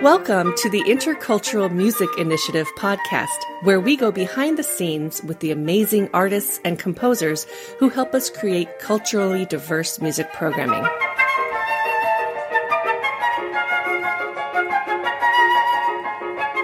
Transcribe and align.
Welcome 0.00 0.54
to 0.58 0.70
the 0.70 0.82
Intercultural 0.86 1.72
Music 1.72 2.08
Initiative 2.18 2.68
podcast, 2.78 3.42
where 3.62 3.80
we 3.80 3.96
go 3.96 4.12
behind 4.12 4.56
the 4.58 4.62
scenes 4.62 5.20
with 5.24 5.40
the 5.40 5.50
amazing 5.50 6.08
artists 6.14 6.60
and 6.64 6.78
composers 6.78 7.48
who 7.80 7.88
help 7.88 8.14
us 8.14 8.30
create 8.30 8.78
culturally 8.78 9.44
diverse 9.44 10.00
music 10.00 10.32
programming. 10.34 10.86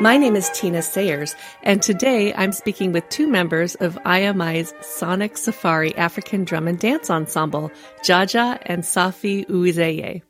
My 0.02 0.16
name 0.16 0.34
is 0.34 0.50
Tina 0.50 0.82
Sayers, 0.82 1.36
and 1.62 1.80
today 1.80 2.34
I'm 2.34 2.50
speaking 2.50 2.90
with 2.90 3.08
two 3.08 3.28
members 3.28 3.76
of 3.76 3.96
IMI's 4.04 4.74
Sonic 4.80 5.36
Safari 5.36 5.96
African 5.96 6.42
Drum 6.42 6.66
and 6.66 6.76
Dance 6.76 7.08
Ensemble, 7.08 7.70
Jahja 8.02 8.58
and 8.62 8.82
Sahfi 8.82 9.46
Uwizeye. 9.46 10.22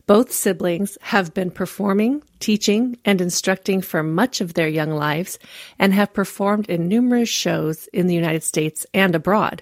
Both 0.07 0.31
siblings 0.31 0.97
have 1.01 1.33
been 1.33 1.51
performing, 1.51 2.23
teaching, 2.39 2.97
and 3.03 3.19
instructing 3.19 3.81
for 3.81 4.01
much 4.01 4.39
of 4.39 4.53
their 4.53 4.69
young 4.69 4.91
lives 4.91 5.39
and 5.77 5.93
have 5.93 6.13
performed 6.13 6.69
in 6.69 6.87
numerous 6.87 7.27
shows 7.27 7.87
in 7.87 8.07
the 8.07 8.15
United 8.15 8.43
States 8.43 8.85
and 8.93 9.13
abroad. 9.13 9.61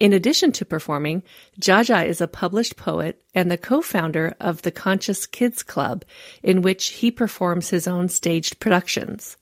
In 0.00 0.14
addition 0.14 0.50
to 0.52 0.64
performing, 0.64 1.22
Jahja 1.60 2.06
is 2.06 2.22
a 2.22 2.26
published 2.26 2.76
poet 2.76 3.22
and 3.34 3.50
the 3.50 3.58
co-founder 3.58 4.34
of 4.40 4.62
the 4.62 4.70
Conscious 4.70 5.26
Kids 5.26 5.62
Club, 5.62 6.06
in 6.42 6.62
which 6.62 6.88
he 6.88 7.10
performs 7.10 7.68
his 7.68 7.86
own 7.86 8.08
staged 8.08 8.60
productions. 8.60 9.36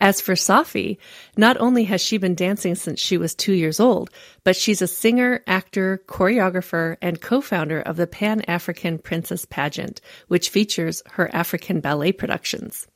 As 0.00 0.20
for 0.20 0.34
Sahfi, 0.34 0.98
not 1.36 1.56
only 1.58 1.84
has 1.84 2.00
she 2.00 2.18
been 2.18 2.36
dancing 2.36 2.76
since 2.76 3.00
she 3.00 3.18
was 3.18 3.34
two 3.34 3.52
years 3.52 3.80
old, 3.80 4.10
but 4.44 4.54
she's 4.54 4.80
a 4.80 4.86
singer, 4.86 5.42
actor, 5.48 6.00
choreographer, 6.06 6.96
and 7.02 7.20
co-founder 7.20 7.80
of 7.80 7.96
the 7.96 8.06
Pan 8.06 8.42
African 8.42 8.98
Princess 8.98 9.44
Pageant, 9.44 10.00
which 10.28 10.50
features 10.50 11.02
her 11.12 11.28
African 11.34 11.80
ballet 11.80 12.12
productions. 12.12 12.86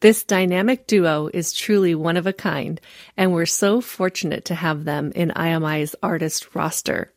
This 0.00 0.22
dynamic 0.22 0.86
duo 0.86 1.28
is 1.34 1.52
truly 1.52 1.96
one 1.96 2.16
of 2.16 2.28
a 2.28 2.32
kind, 2.32 2.80
and 3.16 3.32
we're 3.32 3.46
so 3.46 3.80
fortunate 3.80 4.44
to 4.44 4.54
have 4.54 4.84
them 4.84 5.10
in 5.16 5.32
IMI's 5.34 5.96
artist 6.04 6.54
roster. 6.54 7.12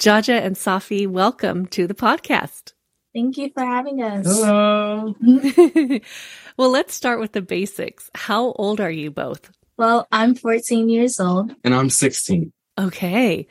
Jahja 0.00 0.42
and 0.42 0.56
Sahfi, 0.56 1.06
welcome 1.06 1.66
to 1.66 1.86
the 1.86 1.94
podcast. 1.94 2.72
Thank 3.14 3.38
you 3.38 3.50
for 3.54 3.64
having 3.64 4.02
us. 4.02 4.26
Hello. 4.26 5.14
well, 6.56 6.70
let's 6.70 6.92
start 6.92 7.20
with 7.20 7.34
the 7.34 7.40
basics. 7.40 8.10
How 8.16 8.50
old 8.50 8.80
are 8.80 8.90
you 8.90 9.12
both? 9.12 9.52
Well, 9.76 10.08
I'm 10.10 10.34
14 10.34 10.88
years 10.88 11.20
old. 11.20 11.54
And 11.62 11.72
I'm 11.72 11.88
16. 11.88 12.52
Okay. 12.80 13.46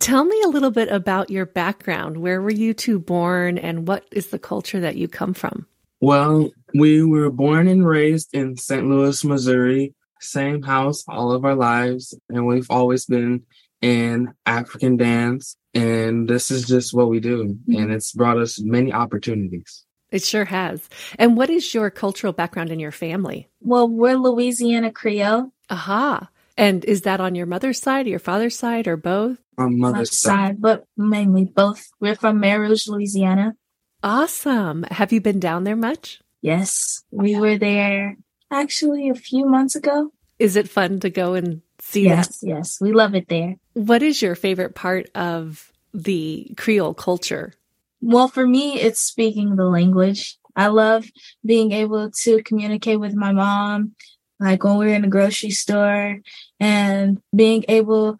Tell 0.00 0.24
me 0.24 0.42
a 0.42 0.48
little 0.48 0.72
bit 0.72 0.88
about 0.88 1.30
your 1.30 1.46
background. 1.46 2.16
Where 2.16 2.42
were 2.42 2.50
you 2.50 2.74
two 2.74 2.98
born 2.98 3.58
and 3.58 3.86
what 3.86 4.04
is 4.10 4.30
the 4.30 4.40
culture 4.40 4.80
that 4.80 4.96
you 4.96 5.06
come 5.06 5.34
from? 5.34 5.68
Well, 6.02 6.50
we 6.74 7.04
were 7.04 7.30
born 7.30 7.68
and 7.68 7.86
raised 7.86 8.34
in 8.34 8.56
St. 8.56 8.84
Louis, 8.84 9.22
Missouri, 9.22 9.94
same 10.20 10.60
house 10.60 11.04
all 11.06 11.30
of 11.30 11.44
our 11.44 11.54
lives. 11.54 12.12
And 12.28 12.44
we've 12.44 12.70
always 12.70 13.06
been 13.06 13.44
in 13.80 14.34
African 14.44 14.96
dance. 14.96 15.56
And 15.74 16.28
this 16.28 16.50
is 16.50 16.66
just 16.66 16.92
what 16.92 17.08
we 17.08 17.20
do. 17.20 17.44
Mm-hmm. 17.44 17.76
And 17.76 17.92
it's 17.92 18.10
brought 18.10 18.36
us 18.36 18.60
many 18.60 18.92
opportunities. 18.92 19.84
It 20.10 20.24
sure 20.24 20.44
has. 20.44 20.88
And 21.20 21.36
what 21.36 21.50
is 21.50 21.72
your 21.72 21.88
cultural 21.88 22.32
background 22.32 22.70
in 22.70 22.80
your 22.80 22.90
family? 22.90 23.48
Well, 23.60 23.88
we're 23.88 24.16
Louisiana 24.16 24.90
Creole. 24.90 25.52
Aha. 25.70 26.28
And 26.56 26.84
is 26.84 27.02
that 27.02 27.20
on 27.20 27.36
your 27.36 27.46
mother's 27.46 27.80
side, 27.80 28.06
or 28.06 28.10
your 28.10 28.18
father's 28.18 28.58
side, 28.58 28.88
or 28.88 28.96
both? 28.96 29.38
On 29.56 29.78
mother's 29.78 30.18
side. 30.18 30.30
side, 30.30 30.60
but 30.60 30.84
mainly 30.96 31.44
both. 31.44 31.86
We're 32.00 32.16
from 32.16 32.40
Mer 32.40 32.60
Rouge, 32.60 32.88
Louisiana. 32.88 33.54
Awesome. 34.02 34.84
Have 34.90 35.12
you 35.12 35.20
been 35.20 35.40
down 35.40 35.64
there 35.64 35.76
much? 35.76 36.20
Yes. 36.40 37.02
We 37.10 37.36
were 37.36 37.56
there 37.56 38.16
actually 38.50 39.08
a 39.08 39.14
few 39.14 39.46
months 39.46 39.76
ago. 39.76 40.12
Is 40.38 40.56
it 40.56 40.68
fun 40.68 41.00
to 41.00 41.10
go 41.10 41.34
and 41.34 41.62
see 41.78 42.04
yes, 42.04 42.40
that? 42.40 42.46
Yes, 42.46 42.78
we 42.80 42.92
love 42.92 43.14
it 43.14 43.28
there. 43.28 43.56
What 43.74 44.02
is 44.02 44.20
your 44.20 44.34
favorite 44.34 44.74
part 44.74 45.08
of 45.14 45.72
the 45.94 46.52
Creole 46.56 46.94
culture? 46.94 47.54
Well, 48.00 48.26
for 48.26 48.46
me, 48.46 48.80
it's 48.80 49.00
speaking 49.00 49.54
the 49.54 49.66
language. 49.66 50.36
I 50.56 50.66
love 50.66 51.06
being 51.46 51.72
able 51.72 52.10
to 52.22 52.42
communicate 52.42 52.98
with 52.98 53.14
my 53.14 53.32
mom, 53.32 53.94
like 54.40 54.64
when 54.64 54.76
we're 54.76 54.94
in 54.94 55.02
the 55.02 55.08
grocery 55.08 55.50
store, 55.50 56.18
and 56.58 57.22
being 57.34 57.64
able 57.68 58.18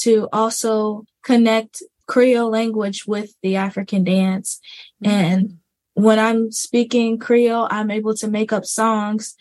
to 0.00 0.28
also 0.32 1.04
connect 1.22 1.82
Creole 2.08 2.50
language 2.50 3.06
with 3.06 3.34
the 3.42 3.54
African 3.56 4.02
dance. 4.02 4.60
Mm-hmm. 5.04 5.14
And 5.14 5.58
when 5.94 6.18
I'm 6.18 6.50
speaking 6.50 7.18
Creole, 7.18 7.68
I'm 7.70 7.90
able 7.90 8.14
to 8.14 8.28
make 8.28 8.52
up 8.52 8.64
songs 8.64 9.36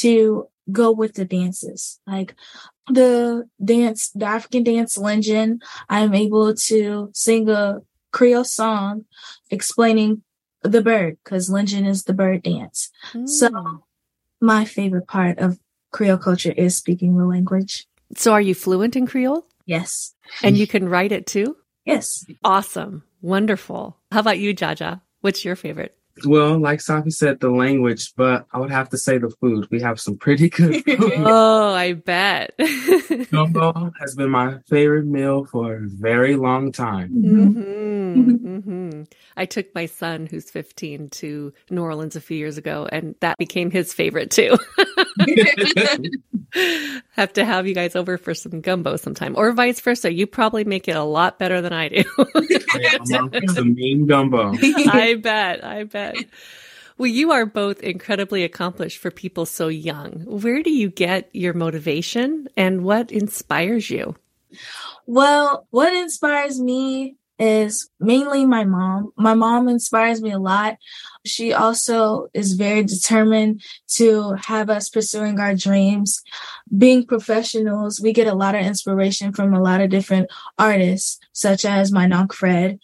to 0.00 0.48
go 0.70 0.90
with 0.90 1.14
the 1.14 1.24
dances. 1.26 2.00
Like 2.06 2.34
the 2.88 3.48
dance, 3.62 4.10
the 4.10 4.24
African 4.24 4.62
dance 4.62 4.96
Linjin, 4.96 5.60
I'm 5.88 6.14
able 6.14 6.54
to 6.54 7.10
sing 7.12 7.50
a 7.50 7.80
Creole 8.12 8.44
song 8.44 9.04
explaining 9.50 10.22
the 10.62 10.82
bird 10.82 11.18
because 11.24 11.50
Linjin 11.50 11.86
is 11.86 12.04
the 12.04 12.14
bird 12.14 12.42
dance. 12.42 12.90
Mm. 13.12 13.28
So 13.28 13.84
my 14.40 14.64
favorite 14.64 15.08
part 15.08 15.38
of 15.38 15.58
Creole 15.90 16.18
culture 16.18 16.52
is 16.52 16.76
speaking 16.76 17.16
the 17.16 17.26
language. 17.26 17.86
So 18.16 18.32
are 18.32 18.40
you 18.40 18.54
fluent 18.54 18.94
in 18.94 19.06
Creole? 19.06 19.46
Yes. 19.66 20.14
And 20.42 20.56
you 20.56 20.66
can 20.66 20.88
write 20.88 21.12
it 21.12 21.26
too? 21.26 21.56
Yes. 21.84 22.24
Awesome. 22.44 23.04
Wonderful. 23.20 23.98
How 24.10 24.20
about 24.20 24.38
you, 24.38 24.54
Jahja? 24.54 25.00
What's 25.20 25.44
your 25.44 25.56
favorite? 25.56 25.96
Well, 26.24 26.58
like 26.58 26.80
Sahfi 26.80 27.12
said, 27.12 27.40
the 27.40 27.50
language, 27.50 28.12
but 28.16 28.46
I 28.52 28.58
would 28.58 28.70
have 28.70 28.90
to 28.90 28.98
say 28.98 29.18
the 29.18 29.30
food. 29.30 29.66
We 29.70 29.80
have 29.80 29.98
some 30.00 30.16
pretty 30.16 30.50
good 30.50 30.84
food. 30.84 30.98
oh, 31.18 31.72
I 31.72 31.94
bet. 31.94 32.54
Gumbo 33.30 33.92
has 34.00 34.14
been 34.14 34.30
my 34.30 34.58
favorite 34.68 35.06
meal 35.06 35.46
for 35.46 35.76
a 35.76 35.80
very 35.82 36.36
long 36.36 36.70
time. 36.70 37.10
Mm-hmm. 37.10 38.46
Mm-hmm. 38.46 39.02
I 39.36 39.46
took 39.46 39.74
my 39.74 39.86
son, 39.86 40.26
who's 40.26 40.50
15, 40.50 41.08
to 41.10 41.52
New 41.70 41.82
Orleans 41.82 42.14
a 42.14 42.20
few 42.20 42.36
years 42.36 42.58
ago, 42.58 42.86
and 42.90 43.14
that 43.20 43.38
became 43.38 43.70
his 43.70 43.94
favorite 43.94 44.30
too. 44.30 44.58
have 47.12 47.32
to 47.32 47.44
have 47.44 47.66
you 47.66 47.74
guys 47.74 47.96
over 47.96 48.18
for 48.18 48.34
some 48.34 48.60
gumbo 48.60 48.96
sometime, 48.96 49.34
or 49.36 49.52
vice 49.52 49.80
versa. 49.80 50.12
You 50.12 50.26
probably 50.26 50.64
make 50.64 50.88
it 50.88 50.96
a 50.96 51.02
lot 51.02 51.38
better 51.38 51.62
than 51.62 51.72
I 51.72 51.88
do. 51.88 52.04
Yeah, 52.06 52.98
the 52.98 53.64
mean 53.64 54.06
gumbo. 54.06 54.52
I 54.60 55.14
bet. 55.14 55.64
I 55.64 55.84
bet. 55.84 56.01
Well, 56.98 57.08
you 57.08 57.32
are 57.32 57.46
both 57.46 57.80
incredibly 57.80 58.44
accomplished 58.44 58.98
for 58.98 59.10
people 59.10 59.46
so 59.46 59.68
young. 59.68 60.24
Where 60.26 60.62
do 60.62 60.70
you 60.70 60.90
get 60.90 61.30
your 61.32 61.54
motivation 61.54 62.48
and 62.56 62.84
what 62.84 63.10
inspires 63.10 63.90
you? 63.90 64.14
Well, 65.06 65.66
what 65.70 65.94
inspires 65.94 66.60
me 66.60 67.16
is 67.42 67.90
mainly 67.98 68.46
my 68.46 68.62
mom. 68.62 69.12
My 69.16 69.34
mom 69.34 69.68
inspires 69.68 70.22
me 70.22 70.30
a 70.30 70.38
lot. 70.38 70.76
She 71.26 71.52
also 71.52 72.28
is 72.32 72.52
very 72.52 72.84
determined 72.84 73.62
to 73.94 74.34
have 74.34 74.70
us 74.70 74.88
pursuing 74.88 75.40
our 75.40 75.56
dreams. 75.56 76.22
Being 76.78 77.04
professionals, 77.04 78.00
we 78.00 78.12
get 78.12 78.28
a 78.28 78.34
lot 78.34 78.54
of 78.54 78.64
inspiration 78.64 79.32
from 79.32 79.54
a 79.54 79.60
lot 79.60 79.80
of 79.80 79.90
different 79.90 80.30
artists, 80.56 81.18
such 81.32 81.64
as 81.64 81.90
my 81.90 82.06
Nonk 82.06 82.32
Fred. 82.32 82.78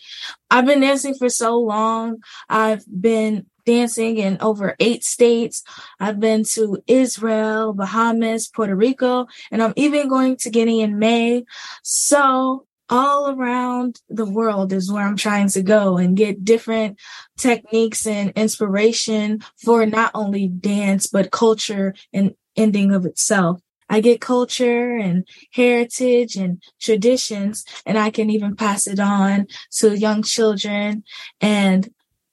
I've 0.51 0.67
been 0.67 0.81
dancing 0.81 1.15
for 1.15 1.29
so 1.29 1.57
long. 1.57 2.17
I've 2.49 2.85
been 2.89 3.47
dancing 3.65 4.17
in 4.17 4.39
over 4.41 4.75
eight 4.81 5.05
states. 5.05 5.63
I've 6.01 6.19
been 6.19 6.43
to 6.55 6.83
Israel, 6.89 7.75
Bahamas, 7.75 8.49
Puerto 8.49 8.75
Rico, 8.75 9.29
and 9.53 9.63
I'm 9.63 9.75
even 9.77 10.09
going 10.09 10.37
to 10.39 10.51
Guinea 10.51 10.81
in 10.81 10.99
May. 10.99 11.45
So 11.85 12.67
all 12.90 13.31
around 13.31 14.00
the 14.08 14.25
world 14.25 14.73
is 14.73 14.90
where 14.90 15.06
I'm 15.06 15.17
trying 15.17 15.49
to 15.50 15.62
go 15.62 15.96
and 15.96 16.17
get 16.17 16.44
different 16.44 16.99
techniques 17.37 18.06
and 18.06 18.31
inspiration 18.31 19.40
for 19.62 19.85
not 19.87 20.11
only 20.14 20.49
dance, 20.49 21.06
but 21.06 21.31
culture 21.31 21.94
and 22.12 22.35
ending 22.56 22.93
of 22.93 23.06
itself. 23.06 23.61
I 23.90 24.00
get 24.00 24.20
culture 24.20 24.96
and 24.96 25.26
heritage 25.52 26.37
and 26.37 26.62
traditions, 26.81 27.64
and 27.87 27.99
I 27.99 28.11
can 28.11 28.29
even 28.31 28.55
pass 28.55 28.87
it 28.87 29.00
on 29.00 29.46
to 29.79 29.96
young 29.96 30.23
children 30.23 31.05
and 31.40 31.88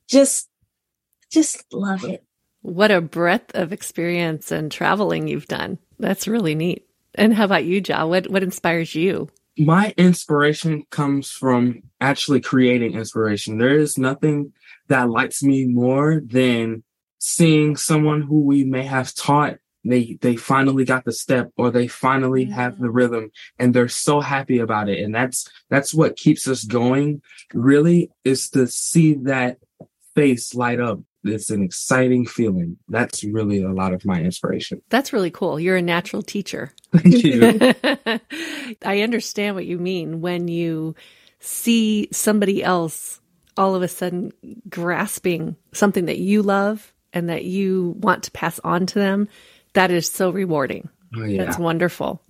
just, 0.09 0.49
just 1.31 1.63
love 1.71 2.03
it. 2.03 2.23
What 2.61 2.91
a 2.91 2.99
breadth 2.99 3.55
of 3.55 3.71
experience 3.71 4.51
and 4.51 4.71
traveling 4.71 5.27
you've 5.27 5.47
done. 5.47 5.77
That's 5.99 6.27
really 6.27 6.55
neat. 6.55 6.87
And 7.13 7.33
how 7.33 7.45
about 7.45 7.63
you, 7.63 7.81
Ja? 7.85 8.05
What, 8.05 8.29
what 8.29 8.43
inspires 8.43 8.93
you? 8.93 9.29
My 9.57 9.93
inspiration 9.97 10.83
comes 10.89 11.31
from 11.31 11.83
actually 12.01 12.41
creating 12.41 12.93
inspiration. 12.93 13.57
There 13.57 13.77
is 13.77 13.97
nothing 13.97 14.53
that 14.87 15.09
lights 15.09 15.43
me 15.43 15.65
more 15.65 16.21
than 16.25 16.83
seeing 17.19 17.75
someone 17.75 18.21
who 18.21 18.41
we 18.41 18.63
may 18.65 18.83
have 18.83 19.13
taught 19.15 19.57
they 19.85 20.17
they 20.21 20.35
finally 20.35 20.83
got 20.83 21.05
the 21.05 21.11
step 21.11 21.51
or 21.57 21.69
they 21.69 21.87
finally 21.87 22.45
have 22.45 22.73
mm-hmm. 22.73 22.83
the 22.83 22.89
rhythm 22.89 23.31
and 23.59 23.73
they're 23.73 23.87
so 23.87 24.19
happy 24.19 24.57
about 24.57 24.89
it. 24.89 24.99
And 25.03 25.13
that's 25.13 25.49
that's 25.69 25.93
what 25.93 26.17
keeps 26.17 26.47
us 26.47 26.63
going 26.63 27.21
really 27.53 28.09
is 28.23 28.49
to 28.51 28.67
see 28.67 29.13
that 29.23 29.57
face 30.15 30.55
light 30.55 30.79
up 30.79 30.99
it's 31.25 31.50
an 31.50 31.63
exciting 31.63 32.25
feeling 32.25 32.77
that's 32.89 33.24
really 33.24 33.62
a 33.62 33.72
lot 33.72 33.94
of 33.94 34.06
my 34.06 34.22
inspiration 34.22 34.81
that's 34.89 35.12
really 35.12 35.31
cool 35.31 35.60
you're 35.60 35.77
a 35.77 35.81
natural 35.81 36.22
teacher 36.22 36.72
thank 36.94 37.24
you 37.24 37.74
i 38.86 39.01
understand 39.01 39.56
what 39.56 39.66
you 39.66 39.77
mean 39.77 40.22
when 40.22 40.48
you 40.48 40.95
see 41.39 42.07
somebody 42.12 42.63
else 42.63 43.19
all 43.57 43.75
of 43.75 43.81
a 43.81 43.88
sudden 43.88 44.31
grasping 44.69 45.56
something 45.74 46.06
that 46.06 46.18
you 46.18 46.42
love 46.42 46.94
and 47.13 47.30
that 47.30 47.45
you 47.45 47.95
want 48.00 48.24
to 48.24 48.31
pass 48.31 48.60
on 48.63 48.86
to 48.86 49.00
them 49.00 49.27
that 49.75 49.92
is 49.92 50.10
so 50.10 50.31
rewarding. 50.31 50.89
Oh, 51.16 51.24
yeah. 51.24 51.45
That's 51.45 51.60
wonderful. 51.60 52.22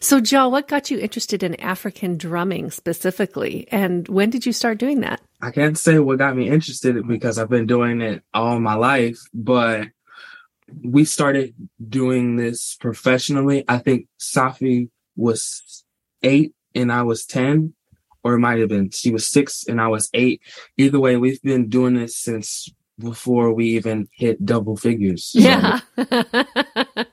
So, 0.00 0.20
Joe, 0.20 0.48
what 0.48 0.66
got 0.66 0.90
you 0.90 0.98
interested 0.98 1.42
in 1.42 1.60
African 1.60 2.16
drumming 2.16 2.70
specifically? 2.70 3.68
And 3.70 4.08
when 4.08 4.30
did 4.30 4.44
you 4.44 4.52
start 4.52 4.78
doing 4.78 5.00
that? 5.00 5.20
I 5.42 5.50
can't 5.50 5.78
say 5.78 5.98
what 5.98 6.18
got 6.18 6.36
me 6.36 6.48
interested 6.48 7.06
because 7.06 7.38
I've 7.38 7.48
been 7.48 7.66
doing 7.66 8.00
it 8.00 8.22
all 8.34 8.60
my 8.60 8.74
life, 8.74 9.18
but 9.32 9.88
we 10.82 11.04
started 11.04 11.54
doing 11.88 12.36
this 12.36 12.76
professionally. 12.76 13.64
I 13.68 13.78
think 13.78 14.06
Sahfi 14.18 14.90
was 15.16 15.84
eight 16.22 16.54
and 16.74 16.92
I 16.92 17.02
was 17.02 17.24
10, 17.24 17.74
or 18.22 18.34
it 18.34 18.38
might 18.38 18.60
have 18.60 18.68
been 18.68 18.90
she 18.90 19.10
was 19.10 19.26
six 19.26 19.64
and 19.66 19.80
I 19.80 19.88
was 19.88 20.10
eight. 20.14 20.42
Either 20.76 21.00
way, 21.00 21.16
we've 21.16 21.42
been 21.42 21.68
doing 21.68 21.94
this 21.94 22.16
since 22.16 22.68
before 22.98 23.52
we 23.52 23.70
even 23.70 24.08
hit 24.12 24.44
double 24.44 24.76
figures. 24.76 25.24
So. 25.24 25.38
Yeah. 25.38 25.80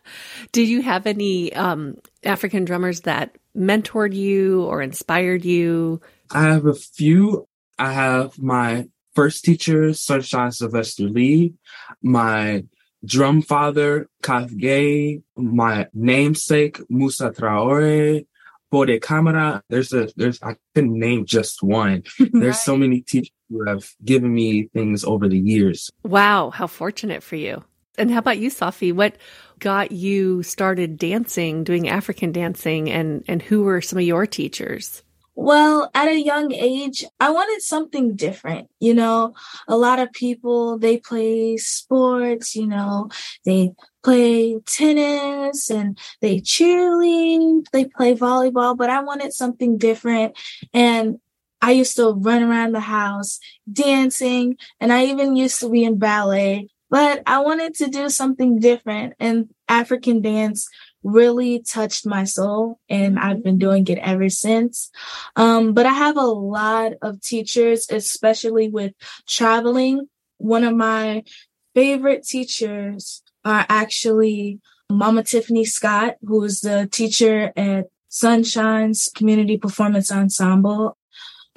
Do 0.52 0.62
you 0.62 0.82
have 0.82 1.08
any 1.08 1.54
um, 1.54 1.96
African 2.24 2.66
drummers 2.66 3.02
that 3.02 3.36
mentored 3.56 4.14
you 4.14 4.64
or 4.64 4.82
inspired 4.82 5.46
you? 5.46 6.02
I 6.32 6.44
have 6.44 6.66
a 6.66 6.74
few. 6.74 7.47
I 7.80 7.92
have 7.92 8.38
my 8.42 8.88
first 9.14 9.44
teacher, 9.44 9.94
Sunshine 9.94 10.52
Sylvester 10.52 11.04
Lee, 11.04 11.54
my 12.02 12.64
drum 13.06 13.42
father, 13.42 14.08
Kath 14.22 14.56
Gay, 14.58 15.22
my 15.36 15.88
namesake, 15.94 16.80
Musa 16.90 17.32
Traore, 17.32 18.26
Bode 18.70 19.02
Camara. 19.02 19.64
There's 19.70 19.94
a, 19.94 20.10
there's, 20.16 20.42
I 20.42 20.56
couldn't 20.76 20.98
name 20.98 21.26
just 21.26 21.64
one. 21.64 22.04
There's 22.20 22.34
right. 22.34 22.56
so 22.56 22.76
many 22.76 23.02
teachers 23.02 23.32
who 23.50 23.64
have 23.66 23.90
given 24.04 24.34
me 24.34 24.64
things 24.74 25.04
over 25.04 25.30
the 25.30 25.40
years. 25.40 25.90
Wow, 26.04 26.50
how 26.50 26.68
fortunate 26.68 27.24
for 27.24 27.38
you. 27.38 27.64
And 27.98 28.12
how 28.12 28.20
about 28.20 28.38
you, 28.38 28.52
Sahfi? 28.52 28.94
What 28.94 29.16
got 29.60 29.92
you 29.92 30.44
started 30.44 30.98
dancing, 30.98 31.64
doing 31.64 31.88
African 31.88 32.32
dancing, 32.32 32.90
and, 32.92 33.24
and 33.28 33.42
who 33.42 33.64
were 33.64 33.82
some 33.82 33.98
of 33.98 34.06
your 34.06 34.28
teachers? 34.28 35.02
Well, 35.40 35.92
at 35.94 36.08
a 36.08 36.20
young 36.20 36.52
age, 36.52 37.06
I 37.20 37.30
wanted 37.30 37.62
something 37.62 38.16
different. 38.16 38.70
You 38.80 38.96
know, 38.96 39.36
a 39.68 39.78
lot 39.78 40.00
of 40.00 40.12
people, 40.12 40.80
they 40.80 40.98
play 40.98 41.58
sports, 41.58 42.56
you 42.56 42.66
know, 42.66 43.10
they 43.46 43.74
play 44.04 44.58
tennis 44.66 45.70
and 45.70 45.96
they 46.22 46.40
cheerlead, 46.42 47.66
they 47.72 47.86
play 47.86 48.16
volleyball, 48.16 48.76
but 48.76 48.90
I 48.90 49.04
wanted 49.04 49.32
something 49.32 49.78
different. 49.78 50.36
And 50.74 51.20
I 51.62 51.70
used 51.70 51.96
to 51.98 52.14
run 52.14 52.42
around 52.42 52.72
the 52.72 52.80
house 52.80 53.40
dancing, 53.72 54.58
and 54.80 54.92
I 54.92 55.06
even 55.06 55.36
used 55.36 55.60
to 55.60 55.70
be 55.70 55.84
in 55.84 56.00
ballet, 56.00 56.68
but 56.90 57.22
I 57.28 57.42
wanted 57.42 57.76
to 57.76 57.90
do 57.90 58.10
something 58.10 58.60
different. 58.60 59.14
And 59.20 59.50
African 59.70 60.22
dance 60.22 60.68
really 61.08 61.60
touched 61.60 62.06
my 62.06 62.26
soul, 62.26 62.80
and 62.90 63.18
I've 63.18 63.44
been 63.44 63.58
doing 63.58 63.88
it 63.88 63.98
ever 64.00 64.30
since. 64.30 64.92
Um, 65.36 65.74
but 65.74 65.86
I 65.86 65.94
have 65.94 66.18
a 66.18 66.22
lot 66.22 66.94
of 67.02 67.22
teachers, 67.22 67.88
especially 67.90 68.68
with 68.68 68.94
traveling. 69.28 70.10
One 70.38 70.64
of 70.64 70.76
my 70.76 71.24
favorite 71.74 72.24
teachers 72.24 73.24
are 73.46 73.66
actually 73.70 74.60
Mama 74.92 75.24
Tiffany 75.24 75.66
Scott, 75.66 76.16
who 76.22 76.44
is 76.44 76.62
the 76.62 76.88
teacher 76.92 77.52
at 77.56 77.86
Sunshine's 78.10 79.10
Community 79.16 79.58
Performance 79.58 80.12
Ensemble 80.12 80.98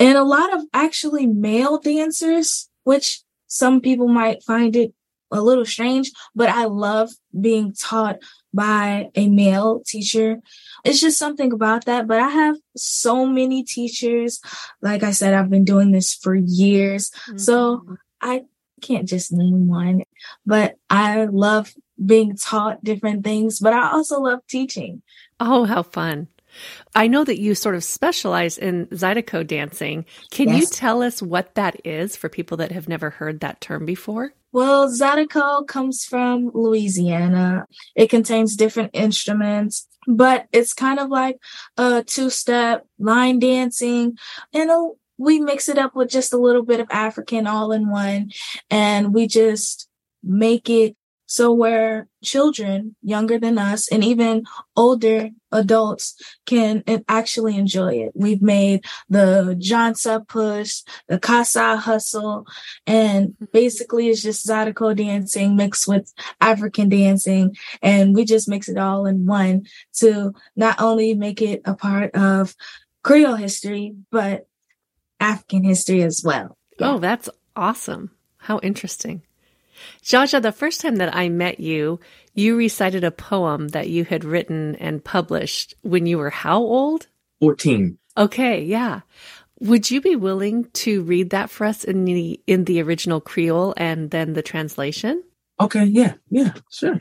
and 0.01 0.17
a 0.17 0.25
lot 0.25 0.55
of 0.55 0.65
actually 0.73 1.27
male 1.27 1.79
dancers, 1.79 2.71
which 2.85 3.21
some 3.47 3.83
people 3.83 4.09
might 4.09 4.43
find 4.43 4.75
it 4.75 4.95
a 5.31 5.43
little 5.43 5.67
strange, 5.67 6.11
but 6.35 6.49
I 6.49 6.65
love 6.65 7.11
being 7.39 7.75
taught 7.75 8.19
by 8.53 9.11
a 9.15 9.29
male 9.29 9.83
teacher. 9.87 10.41
It's 10.85 11.01
just 11.01 11.19
something 11.19 11.53
about 11.53 11.85
that. 11.85 12.07
But 12.07 12.21
I 12.21 12.29
have 12.29 12.57
so 12.77 13.27
many 13.27 13.63
teachers. 13.63 14.41
Like 14.81 15.03
I 15.03 15.13
said, 15.13 15.35
I've 15.35 15.51
been 15.51 15.65
doing 15.65 15.93
this 15.93 16.15
for 16.15 16.35
years. 16.35 17.11
Mm-hmm. 17.11 17.39
So 17.39 17.85
I 18.21 18.43
can't 18.81 19.09
just 19.09 19.33
name 19.33 19.69
one, 19.69 20.03
but 20.47 20.77
I 20.89 21.25
love 21.27 21.75
being 22.05 22.37
taught 22.37 22.83
different 22.83 23.25
things, 23.25 23.61
but 23.61 23.73
I 23.73 23.93
also 23.93 24.21
love 24.21 24.41
teaching. 24.49 25.03
Oh, 25.39 25.65
how 25.65 25.83
fun. 25.83 26.29
I 26.95 27.07
know 27.07 27.25
that 27.25 27.41
you 27.41 27.55
sort 27.55 27.75
of 27.75 27.85
specialize 27.85 28.59
in 28.59 28.87
Zydeco 28.87 29.47
dancing. 29.47 30.05
Can 30.31 30.49
yes. 30.49 30.61
you 30.61 30.67
tell 30.67 31.03
us 31.03 31.23
what 31.23 31.55
that 31.55 31.81
is 31.85 32.17
for 32.17 32.29
people 32.29 32.57
that 32.57 32.73
have 32.73 32.89
never 32.89 33.11
heard 33.11 33.41
that 33.41 33.61
term 33.61 33.87
before? 33.87 34.33
Well, 34.53 34.89
Zydeco 34.89 35.67
comes 35.67 36.05
from 36.05 36.51
Louisiana. 36.53 37.67
It 37.95 38.11
contains 38.11 38.57
different 38.57 38.91
instruments, 38.93 39.87
but 40.07 40.47
it's 40.53 40.73
kind 40.73 40.99
of 40.99 41.09
like 41.09 41.39
a 41.77 42.03
two 42.03 42.31
step 42.31 42.87
line 42.99 43.39
dancing 43.39 44.19
and 44.53 44.71
a, 44.71 44.89
we 45.19 45.39
mix 45.39 45.69
it 45.69 45.79
up 45.79 45.95
with 45.95 46.09
just 46.09 46.33
a 46.33 46.39
little 46.39 46.63
bit 46.63 46.81
of 46.81 46.89
African 46.91 47.47
all 47.47 47.73
in 47.73 47.91
one 47.91 48.31
and 48.71 49.15
we 49.15 49.27
just 49.27 49.89
make 50.23 50.69
it 50.69 50.97
so 51.31 51.53
where 51.53 52.09
children 52.25 52.97
younger 53.03 53.39
than 53.39 53.57
us 53.57 53.87
and 53.93 54.03
even 54.03 54.43
older 54.75 55.31
adults 55.53 56.21
can 56.45 56.83
actually 57.09 57.57
enjoy 57.57 57.95
it. 57.95 58.11
We've 58.17 58.43
made 58.43 58.85
the 59.09 59.57
Jansa 59.57 60.27
push, 60.27 60.83
the 61.07 61.21
Casa 61.21 61.77
hustle, 61.77 62.49
and 62.85 63.29
mm-hmm. 63.29 63.45
basically 63.53 64.09
it's 64.09 64.23
just 64.23 64.45
Zydeco 64.45 64.97
dancing 64.97 65.55
mixed 65.55 65.87
with 65.87 66.13
African 66.41 66.89
dancing. 66.89 67.57
And 67.81 68.13
we 68.13 68.25
just 68.25 68.49
mix 68.49 68.69
it 68.69 68.77
all 68.77 69.07
in 69.07 69.25
one 69.25 69.67
to 69.99 70.35
not 70.57 70.81
only 70.81 71.15
make 71.15 71.41
it 71.41 71.63
a 71.65 71.77
part 71.77 72.13
of 72.17 72.57
Creole 73.05 73.37
history, 73.37 73.95
but 74.11 74.49
African 75.21 75.63
history 75.63 76.03
as 76.03 76.23
well. 76.25 76.59
Yeah. 76.81 76.95
Oh, 76.95 76.99
that's 76.99 77.31
awesome. 77.55 78.11
How 78.39 78.59
interesting. 78.65 79.23
Jahja, 80.03 80.41
the 80.41 80.53
first 80.53 80.81
time 80.81 80.97
that 80.97 81.15
I 81.15 81.29
met 81.29 81.61
you, 81.61 82.01
you 82.35 82.57
recited 82.57 83.05
a 83.05 83.11
poem 83.11 83.69
that 83.69 83.89
you 83.89 84.05
had 84.05 84.25
written 84.25 84.77
and 84.77 85.05
published 85.05 85.75
when 85.83 86.07
you 86.07 86.19
were 86.19 86.31
how 86.31 86.59
old? 86.59 87.07
14. 87.41 87.99
Okay, 88.17 88.63
yeah. 88.63 89.01
Would 89.61 89.91
you 89.91 90.01
be 90.01 90.17
willing 90.17 90.65
to 90.85 91.03
read 91.03 91.31
that 91.31 91.51
for 91.51 91.67
us 91.67 91.85
in 91.85 92.05
the 92.05 92.41
in 92.47 92.65
the 92.65 92.81
original 92.81 93.21
Creole 93.21 93.75
and 93.77 94.11
then 94.11 94.33
the 94.33 94.43
translation? 94.43 95.23
Okay, 95.61 95.85
yeah, 95.85 96.15
yeah, 96.31 96.55
sure. 96.71 96.99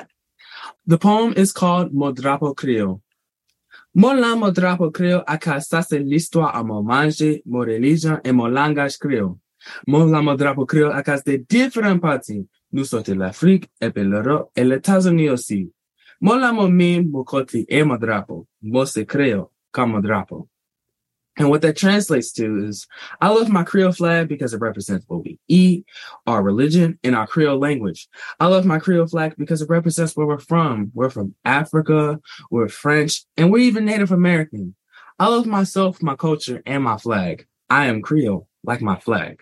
The 0.86 0.98
poem 0.98 1.34
is 1.38 1.54
called 1.54 1.94
Modrapo 1.94 2.54
Creole. 2.56 3.02
Mon 3.96 4.20
la 4.20 4.36
modrapo 4.36 4.94
Creole 4.94 5.24
aka 5.26 5.60
ça 5.60 5.82
c'est 5.82 6.00
l'histoire 6.00 6.56
à 6.56 6.64
mon 6.64 6.84
manger, 6.84 7.42
mon 7.46 7.60
religion 7.60 8.20
et 8.24 8.32
mon 8.32 8.48
langage 8.48 8.98
créole. 8.98 9.38
Mon 9.88 10.12
la 10.12 10.22
modrapo 10.22 10.66
Creole 10.66 10.94
aka 10.94 11.20
des 11.26 11.38
différentes 11.40 12.02
parties 12.02 12.48
nous 12.72 12.86
sortons 12.86 13.18
l'Afrique 13.18 13.70
et 13.82 13.90
puis 13.90 14.04
l'Europe 14.04 14.52
et 14.56 14.64
les 14.64 14.78
États-Unis 14.78 15.30
aussi. 15.30 15.72
Mon 16.22 16.38
la 16.38 16.52
mon 16.52 17.24
côté 17.24 17.66
et 17.68 17.84
mon 17.84 17.98
drapeau. 17.98 18.48
Mon 18.62 18.86
se 18.86 19.00
creo 19.06 19.52
comme 19.72 20.02
drapeau. 20.02 20.48
And 21.38 21.50
what 21.50 21.62
that 21.62 21.78
translates 21.78 22.34
to 22.34 22.66
is 22.66 22.86
I 23.22 23.30
love 23.30 23.48
my 23.48 23.64
Creole 23.64 23.94
flag 23.94 24.28
because 24.28 24.54
it 24.54 24.60
represents 24.60 25.06
what 25.08 25.24
we 25.24 25.40
eat, 25.48 25.86
our 26.28 26.44
religion, 26.44 27.00
and 27.02 27.16
our 27.16 27.26
Creole 27.26 27.58
language. 27.58 28.10
I 28.42 28.48
love 28.48 28.66
my 28.66 28.78
Creole 28.78 29.08
flag 29.08 29.36
because 29.38 29.62
it 29.62 29.70
represents 29.70 30.18
where 30.18 30.28
we're 30.28 30.40
from. 30.40 30.92
We're 30.94 31.10
from 31.10 31.36
Africa, 31.46 32.20
we're 32.52 32.68
French, 32.68 33.24
and 33.38 33.52
we're 33.52 33.60
even 33.60 33.86
Native 33.86 34.12
American. 34.12 34.76
I 35.18 35.28
love 35.30 35.46
myself, 35.46 36.04
my 36.04 36.16
culture, 36.16 36.62
and 36.66 36.84
my 36.84 36.98
flag. 36.98 37.48
I 37.70 37.86
am 37.86 38.02
Creole, 38.02 38.50
like 38.66 38.82
my 38.82 39.00
flag. 39.00 39.42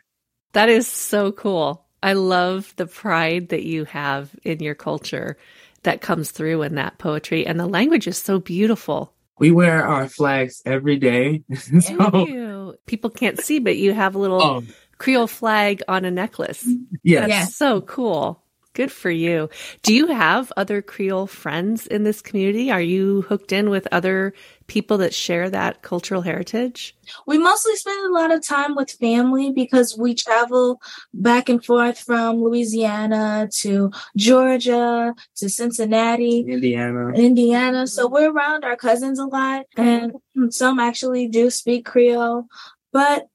That 0.58 0.70
is 0.70 0.88
so 0.88 1.32
cool. 1.32 1.86
I 2.02 2.14
love 2.14 2.74
the 2.78 2.88
pride 2.88 3.50
that 3.50 3.64
you 3.64 3.86
have 3.86 4.36
in 4.44 4.60
your 4.60 4.76
culture 4.76 5.38
that 5.84 6.02
comes 6.02 6.32
through 6.32 6.64
in 6.64 6.76
that 6.76 6.98
poetry. 6.98 7.46
And 7.46 7.60
the 7.60 7.68
language 7.68 8.08
is 8.08 8.18
so 8.18 8.40
beautiful 8.40 9.14
we 9.40 9.52
wear 9.52 9.86
our 9.86 10.08
flags 10.08 10.62
every 10.66 10.98
day. 10.98 11.44
so, 11.80 12.76
People 12.86 13.10
can't 13.10 13.40
see, 13.40 13.60
but 13.60 13.78
you 13.78 13.94
have 13.94 14.16
a 14.16 14.20
little 14.20 14.42
oh. 14.42 14.64
Creole 14.98 15.28
flag 15.28 15.84
on 15.88 16.06
a 16.06 16.12
necklace. 16.12 16.68
Yes. 17.04 17.30
That's 17.30 17.56
so 17.56 17.82
cool. 17.82 18.42
Good 18.78 18.92
for 18.92 19.10
you. 19.10 19.50
Do 19.82 19.92
you 19.92 20.06
have 20.06 20.54
other 20.56 20.84
Creole 20.84 21.26
friends 21.26 21.88
in 21.88 22.04
this 22.04 22.22
community? 22.22 22.70
Are 22.70 22.80
you 22.80 23.24
hooked 23.24 23.52
in 23.52 23.72
with 23.72 23.88
other 23.92 24.36
people 24.68 25.00
that 25.00 25.16
share 25.16 25.50
that 25.50 25.82
cultural 25.82 26.22
heritage? 26.22 26.96
We 27.26 27.40
mostly 27.40 27.76
spend 27.76 28.06
a 28.06 28.14
lot 28.14 28.32
of 28.32 28.46
time 28.46 28.76
with 28.76 28.92
family 28.92 29.52
because 29.52 29.98
we 29.98 30.14
travel 30.14 30.80
back 31.12 31.50
and 31.50 31.66
forth 31.66 31.98
from 31.98 32.44
Louisiana 32.44 33.50
to 33.62 33.90
Georgia 34.16 35.16
to 35.38 35.50
Cincinnati, 35.50 36.42
Indiana. 36.42 37.14
Indiana. 37.16 37.88
So 37.88 38.08
we're 38.08 38.32
around 38.32 38.64
our 38.64 38.76
cousins 38.76 39.18
a 39.18 39.26
lot 39.26 39.66
and 39.76 40.14
some 40.50 40.78
actually 40.78 41.30
do 41.30 41.50
speak 41.50 41.84
Creole, 41.84 42.46
but 42.94 43.28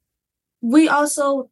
we 0.60 0.88
also 0.88 1.50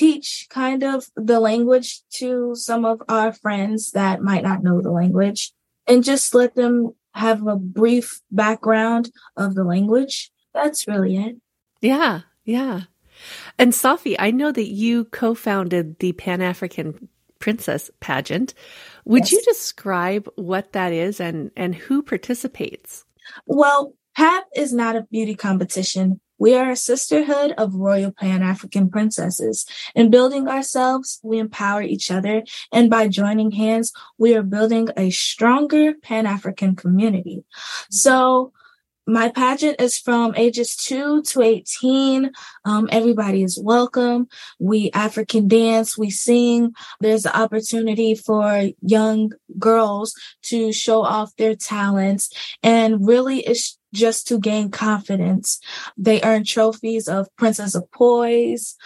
teach 0.00 0.46
kind 0.48 0.82
of 0.82 1.04
the 1.14 1.38
language 1.38 2.00
to 2.08 2.54
some 2.54 2.86
of 2.86 3.02
our 3.06 3.34
friends 3.34 3.90
that 3.90 4.22
might 4.22 4.42
not 4.42 4.62
know 4.62 4.80
the 4.80 4.90
language 4.90 5.52
and 5.86 6.02
just 6.02 6.34
let 6.34 6.54
them 6.54 6.94
have 7.12 7.46
a 7.46 7.56
brief 7.56 8.22
background 8.30 9.10
of 9.36 9.54
the 9.54 9.62
language. 9.62 10.32
That's 10.54 10.88
really 10.88 11.18
it. 11.18 11.36
Yeah, 11.82 12.20
yeah. 12.44 12.82
And 13.58 13.72
Sahfi, 13.72 14.16
I 14.18 14.30
know 14.30 14.50
that 14.50 14.68
you 14.68 15.04
co 15.04 15.34
founded 15.34 15.98
the 15.98 16.12
Pan 16.12 16.40
African 16.40 17.08
Princess 17.38 17.90
pageant. 18.00 18.54
Would 19.04 19.30
yes. 19.30 19.32
you 19.32 19.42
describe 19.42 20.30
what 20.36 20.72
that 20.72 20.94
is 20.94 21.20
and, 21.20 21.50
and 21.58 21.74
who 21.74 22.02
participates? 22.02 23.04
Well, 23.44 23.94
PAP 24.16 24.44
is 24.56 24.72
not 24.72 24.96
a 24.96 25.06
beauty 25.10 25.34
competition. 25.34 26.20
We 26.40 26.54
are 26.54 26.70
a 26.70 26.76
sisterhood 26.76 27.52
of 27.58 27.74
royal 27.74 28.12
Pan 28.12 28.42
African 28.42 28.88
princesses. 28.88 29.66
In 29.94 30.10
building 30.10 30.48
ourselves, 30.48 31.20
we 31.22 31.38
empower 31.38 31.82
each 31.82 32.10
other. 32.10 32.42
And 32.72 32.88
by 32.88 33.08
joining 33.08 33.50
hands, 33.50 33.92
we 34.16 34.34
are 34.34 34.42
building 34.42 34.88
a 34.96 35.10
stronger 35.10 35.92
Pan 36.02 36.24
African 36.26 36.74
community. 36.74 37.44
So, 37.90 38.52
my 39.06 39.28
pageant 39.28 39.80
is 39.80 39.98
from 39.98 40.34
ages 40.36 40.76
2 40.76 41.22
to 41.22 41.42
18. 41.42 42.30
Um, 42.64 42.88
everybody 42.92 43.42
is 43.42 43.58
welcome. 43.60 44.28
We 44.60 44.90
African 44.92 45.48
dance, 45.48 45.98
we 45.98 46.10
sing. 46.10 46.74
There's 47.00 47.26
an 47.26 47.32
opportunity 47.32 48.14
for 48.14 48.68
young 48.80 49.32
girls 49.58 50.14
to 50.42 50.72
show 50.72 51.02
off 51.02 51.34
their 51.36 51.56
talents. 51.56 52.30
And 52.62 53.04
really, 53.04 53.40
it's 53.40 53.79
just 53.92 54.26
to 54.28 54.38
gain 54.38 54.70
confidence. 54.70 55.60
They 55.96 56.20
earn 56.22 56.44
trophies 56.44 57.08
of 57.08 57.34
Princess 57.36 57.74
of 57.74 57.90
Poise. 57.92 58.76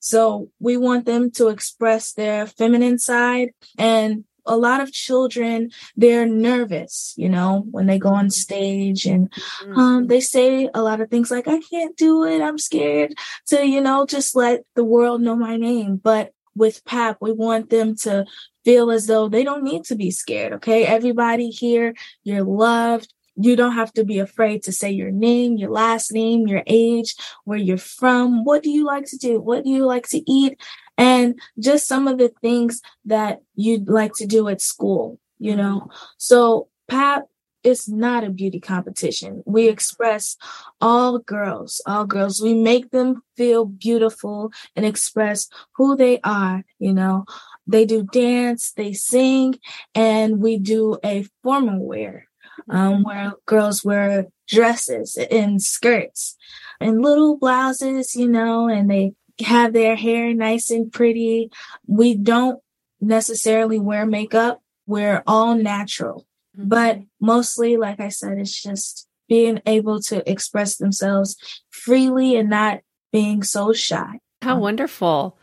So 0.00 0.50
we 0.60 0.76
want 0.76 1.06
them 1.06 1.30
to 1.32 1.48
express 1.48 2.12
their 2.12 2.46
feminine 2.46 2.98
side 2.98 3.50
and 3.78 4.24
a 4.46 4.56
lot 4.56 4.80
of 4.80 4.92
children 4.92 5.70
they're 5.96 6.26
nervous 6.26 7.14
you 7.16 7.28
know 7.28 7.64
when 7.70 7.86
they 7.86 7.98
go 7.98 8.10
on 8.10 8.30
stage 8.30 9.06
and 9.06 9.30
mm-hmm. 9.30 9.78
um, 9.78 10.06
they 10.06 10.20
say 10.20 10.68
a 10.74 10.82
lot 10.82 11.00
of 11.00 11.08
things 11.08 11.30
like 11.30 11.48
i 11.48 11.58
can't 11.60 11.96
do 11.96 12.24
it 12.24 12.42
i'm 12.42 12.58
scared 12.58 13.14
to 13.46 13.66
you 13.66 13.80
know 13.80 14.04
just 14.06 14.36
let 14.36 14.62
the 14.74 14.84
world 14.84 15.20
know 15.20 15.34
my 15.36 15.56
name 15.56 15.96
but 15.96 16.32
with 16.54 16.84
pap 16.84 17.16
we 17.20 17.32
want 17.32 17.70
them 17.70 17.96
to 17.96 18.24
feel 18.64 18.90
as 18.90 19.06
though 19.06 19.28
they 19.28 19.44
don't 19.44 19.64
need 19.64 19.84
to 19.84 19.94
be 19.94 20.10
scared 20.10 20.52
okay 20.52 20.84
everybody 20.84 21.48
here 21.48 21.94
you're 22.22 22.44
loved 22.44 23.12
you 23.36 23.56
don't 23.56 23.74
have 23.74 23.92
to 23.94 24.04
be 24.04 24.18
afraid 24.18 24.62
to 24.64 24.72
say 24.72 24.90
your 24.90 25.10
name, 25.10 25.56
your 25.56 25.70
last 25.70 26.12
name, 26.12 26.46
your 26.46 26.62
age, 26.66 27.14
where 27.44 27.58
you're 27.58 27.76
from. 27.76 28.44
What 28.44 28.62
do 28.62 28.70
you 28.70 28.84
like 28.84 29.06
to 29.06 29.16
do? 29.16 29.40
What 29.40 29.64
do 29.64 29.70
you 29.70 29.84
like 29.84 30.08
to 30.08 30.22
eat? 30.30 30.60
And 30.96 31.40
just 31.58 31.88
some 31.88 32.06
of 32.06 32.18
the 32.18 32.32
things 32.40 32.80
that 33.04 33.42
you'd 33.56 33.88
like 33.88 34.12
to 34.14 34.26
do 34.26 34.48
at 34.48 34.60
school, 34.60 35.18
you 35.38 35.56
know? 35.56 35.80
Mm-hmm. 35.80 35.96
So 36.18 36.68
PAP 36.88 37.24
is 37.64 37.88
not 37.88 38.22
a 38.22 38.30
beauty 38.30 38.60
competition. 38.60 39.42
We 39.46 39.64
mm-hmm. 39.64 39.72
express 39.72 40.36
all 40.80 41.18
girls, 41.18 41.80
all 41.86 42.04
girls. 42.04 42.40
We 42.40 42.54
make 42.54 42.90
them 42.90 43.22
feel 43.36 43.64
beautiful 43.64 44.52
and 44.76 44.86
express 44.86 45.48
who 45.72 45.96
they 45.96 46.20
are, 46.22 46.64
you 46.78 46.92
know. 46.92 47.24
They 47.66 47.86
do 47.86 48.02
dance, 48.02 48.72
they 48.72 48.92
sing, 48.92 49.58
and 49.94 50.38
we 50.38 50.58
do 50.58 50.98
a 51.02 51.26
formal 51.42 51.84
wear 51.84 52.28
um, 52.68 53.02
where 53.02 53.32
girls 53.46 53.84
wear 53.84 54.26
dresses 54.48 55.16
and 55.16 55.62
skirts 55.62 56.36
and 56.80 57.02
little 57.02 57.36
blouses, 57.36 58.14
you 58.14 58.28
know, 58.28 58.68
and 58.68 58.90
they 58.90 59.12
have 59.40 59.72
their 59.72 59.96
hair 59.96 60.32
nice 60.34 60.70
and 60.70 60.92
pretty. 60.92 61.50
We 61.86 62.14
don't 62.14 62.60
necessarily 63.00 63.78
wear 63.78 64.06
makeup. 64.06 64.62
We're 64.86 65.22
all 65.26 65.54
natural, 65.54 66.26
mm-hmm. 66.56 66.68
but 66.68 67.00
mostly, 67.20 67.76
like 67.76 68.00
I 68.00 68.10
said, 68.10 68.38
it's 68.38 68.62
just 68.62 69.08
being 69.28 69.60
able 69.66 70.00
to 70.00 70.30
express 70.30 70.76
themselves 70.76 71.36
freely 71.70 72.36
and 72.36 72.50
not 72.50 72.80
being 73.12 73.42
so 73.42 73.72
shy. 73.72 74.18
How 74.42 74.58
wonderful. 74.58 75.38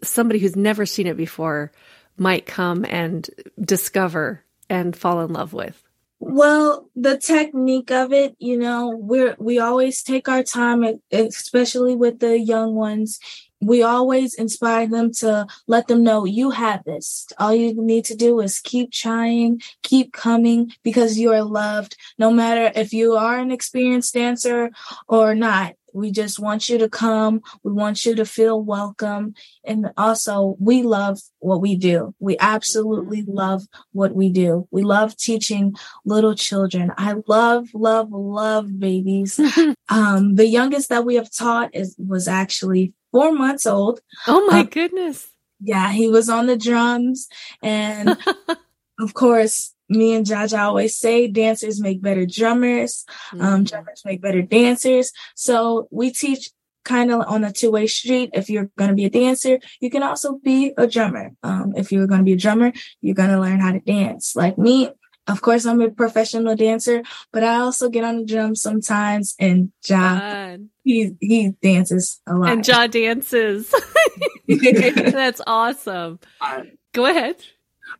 somebody 0.02 0.38
who's 0.38 0.56
never 0.56 0.86
seen 0.86 1.06
it 1.06 1.16
before 1.16 1.72
might 2.16 2.46
come 2.46 2.84
and 2.88 3.28
discover 3.60 4.44
and 4.68 4.96
fall 4.96 5.20
in 5.20 5.32
love 5.32 5.52
with? 5.52 5.82
Well, 6.22 6.90
the 6.94 7.16
technique 7.16 7.90
of 7.90 8.12
it, 8.12 8.36
you 8.38 8.58
know, 8.58 8.90
we're 8.90 9.34
we 9.38 9.58
always 9.58 10.02
take 10.02 10.28
our 10.28 10.42
time, 10.42 11.00
especially 11.10 11.96
with 11.96 12.20
the 12.20 12.38
young 12.38 12.74
ones. 12.74 13.18
We 13.62 13.82
always 13.82 14.34
inspire 14.34 14.86
them 14.86 15.12
to 15.14 15.46
let 15.66 15.88
them 15.88 16.02
know 16.02 16.26
you 16.26 16.50
have 16.50 16.84
this. 16.84 17.26
All 17.38 17.54
you 17.54 17.74
need 17.74 18.04
to 18.06 18.14
do 18.14 18.38
is 18.40 18.60
keep 18.60 18.92
trying, 18.92 19.62
keep 19.82 20.12
coming 20.12 20.72
because 20.82 21.18
you 21.18 21.32
are 21.32 21.42
loved. 21.42 21.96
No 22.18 22.30
matter 22.30 22.70
if 22.74 22.92
you 22.92 23.14
are 23.14 23.38
an 23.38 23.50
experienced 23.50 24.12
dancer 24.12 24.70
or 25.08 25.34
not, 25.34 25.74
we 25.92 26.10
just 26.10 26.38
want 26.38 26.68
you 26.68 26.78
to 26.78 26.88
come. 26.88 27.42
We 27.62 27.72
want 27.72 28.04
you 28.04 28.14
to 28.14 28.24
feel 28.24 28.62
welcome. 28.62 29.34
And 29.64 29.90
also, 29.96 30.56
we 30.58 30.82
love 30.82 31.18
what 31.38 31.60
we 31.60 31.76
do. 31.76 32.14
We 32.18 32.36
absolutely 32.38 33.22
love 33.26 33.62
what 33.92 34.14
we 34.14 34.30
do. 34.30 34.66
We 34.70 34.82
love 34.82 35.16
teaching 35.16 35.74
little 36.04 36.34
children. 36.34 36.92
I 36.96 37.14
love, 37.26 37.68
love, 37.74 38.08
love 38.12 38.78
babies. 38.78 39.38
um, 39.88 40.34
the 40.36 40.46
youngest 40.46 40.88
that 40.88 41.04
we 41.04 41.16
have 41.16 41.30
taught 41.30 41.74
is 41.74 41.96
was 41.98 42.28
actually 42.28 42.94
four 43.12 43.32
months 43.32 43.66
old. 43.66 44.00
oh 44.26 44.46
my 44.46 44.60
Uh, 44.60 44.64
goodness. 44.64 45.28
Yeah, 45.62 45.92
he 45.92 46.08
was 46.08 46.28
on 46.28 46.46
the 46.46 46.56
drums. 46.56 47.28
And 47.62 48.16
of 49.00 49.14
course, 49.14 49.74
me 49.90 50.14
and 50.14 50.24
Jahja 50.24 50.58
always 50.60 50.96
say 50.96 51.26
dancers 51.26 51.80
make 51.80 52.00
better 52.00 52.24
drummers. 52.24 53.04
Um, 53.32 53.38
Mhm. 53.64 53.70
drummers 53.70 54.02
make 54.04 54.20
better 54.22 54.40
dancers. 54.42 55.12
So 55.34 55.88
we 55.90 56.10
teach 56.12 56.50
kind 56.84 57.10
of 57.12 57.20
on 57.26 57.44
a 57.44 57.52
two 57.52 57.70
way 57.70 57.86
street. 57.86 58.30
If 58.32 58.48
you're 58.48 58.70
going 58.78 58.88
to 58.90 58.96
be 58.96 59.04
a 59.04 59.10
dancer, 59.10 59.58
you 59.80 59.90
can 59.90 60.02
also 60.02 60.38
be 60.42 60.72
a 60.78 60.86
drummer. 60.86 61.32
Um, 61.42 61.74
if 61.76 61.92
you're 61.92 62.06
going 62.06 62.20
to 62.20 62.24
be 62.24 62.32
a 62.32 62.36
drummer, 62.44 62.72
you're 63.02 63.14
going 63.14 63.30
to 63.30 63.40
learn 63.40 63.60
how 63.60 63.72
to 63.72 63.80
dance. 63.80 64.34
Like 64.34 64.56
me, 64.56 64.88
of 65.26 65.42
course, 65.42 65.66
I'm 65.66 65.80
a 65.82 65.90
professional 65.90 66.56
dancer, 66.56 67.02
but 67.32 67.44
I 67.44 67.56
also 67.56 67.88
get 67.90 68.04
on 68.04 68.18
the 68.20 68.24
drums 68.24 68.62
sometimes. 68.62 69.34
And 69.38 69.70
Ja, 69.86 70.56
he 70.82 71.12
he 71.20 71.50
dances 71.62 72.20
a 72.26 72.34
lot. 72.34 72.50
And 72.50 72.64
jaw 72.64 72.86
dances. 72.86 73.72
That's 74.48 75.40
awesome. 75.46 76.18
I, 76.40 76.72
Go 76.92 77.06
ahead. 77.06 77.36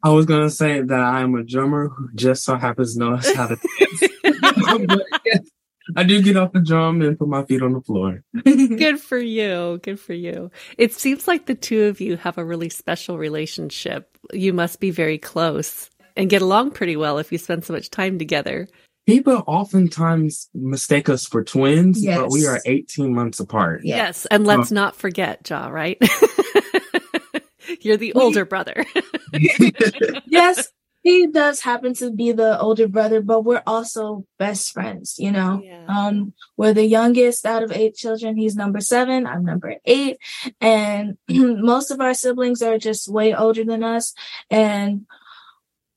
I 0.03 0.11
was 0.11 0.27
gonna 0.27 0.51
say 0.51 0.81
that 0.81 1.01
I'm 1.01 1.35
a 1.35 1.43
drummer 1.43 1.89
who 1.89 2.09
just 2.15 2.45
so 2.45 2.57
happens 2.57 2.95
to 2.95 3.01
know 3.01 3.17
how 3.37 3.47
to 3.49 3.57
dance. 3.57 4.03
But 4.87 5.03
yes, 5.25 5.41
I 5.97 6.05
do 6.05 6.23
get 6.23 6.37
off 6.37 6.53
the 6.53 6.61
drum 6.61 7.03
and 7.03 7.19
put 7.19 7.29
my 7.29 7.45
feet 7.45 7.63
on 7.63 7.73
the 7.73 7.81
floor. 7.81 8.23
Good 8.45 9.01
for 9.01 9.19
you. 9.19 9.81
Good 9.83 10.01
for 10.01 10.13
you. 10.13 10.51
It 10.79 10.95
seems 10.95 11.27
like 11.27 11.47
the 11.47 11.55
two 11.55 11.85
of 11.85 12.01
you 12.01 12.17
have 12.17 12.39
a 12.39 12.45
really 12.45 12.69
special 12.69 13.19
relationship. 13.19 14.17
You 14.33 14.53
must 14.53 14.81
be 14.81 14.91
very 14.91 15.19
close 15.19 15.91
and 16.17 16.31
get 16.31 16.43
along 16.43 16.73
pretty 16.73 16.97
well 16.97 17.19
if 17.19 17.33
you 17.33 17.39
spend 17.39 17.65
so 17.65 17.73
much 17.73 17.91
time 17.91 18.19
together. 18.19 18.69
People 19.07 19.43
oftentimes 19.47 20.49
mistake 20.55 21.09
us 21.09 21.27
for 21.27 21.43
twins, 21.43 22.05
but 22.05 22.31
we 22.31 22.47
are 22.47 22.61
18 22.65 23.13
months 23.15 23.41
apart. 23.41 23.81
Yes. 23.83 24.27
And 24.27 24.47
let's 24.47 24.71
uh, 24.71 24.75
not 24.75 24.95
forget, 24.95 25.49
Ja, 25.49 25.69
right? 25.69 25.99
You're 27.81 27.97
the 27.97 28.13
older 28.15 28.45
brother. 28.45 28.85
yes, 30.27 30.69
he 31.03 31.27
does 31.29 31.61
happen 31.61 31.95
to 31.95 32.11
be 32.11 32.33
the 32.33 32.61
older 32.61 32.87
brother, 32.87 33.23
but 33.23 33.45
we're 33.45 33.63
also 33.67 34.27
best 34.39 34.73
friends, 34.73 35.17
you 35.19 35.33
know. 35.33 35.63
Yeah. 35.65 35.87
Um, 35.89 36.35
we're 36.57 36.75
the 36.75 36.85
youngest 36.85 37.47
out 37.47 37.63
of 37.63 37.73
eight 37.73 37.95
children. 37.95 38.37
He's 38.37 38.55
number 38.55 38.81
seven. 38.81 39.27
I'm 39.27 39.45
number 39.45 39.77
eight. 39.87 40.19
And 40.61 41.17
most 41.29 41.91
of 41.91 42.01
our 42.01 42.13
siblings 42.13 42.61
are 42.61 42.77
just 42.77 43.09
way 43.09 43.35
older 43.35 43.65
than 43.65 43.83
us. 43.83 44.13
And 44.51 45.07